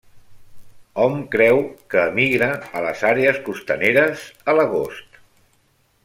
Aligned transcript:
Hom 1.03 1.17
creu 1.35 1.59
que 1.93 2.05
emigra 2.13 2.47
a 2.79 2.83
les 2.87 3.03
àrees 3.13 3.37
costaneres 3.49 4.23
a 4.55 4.61
l'agost. 4.61 5.21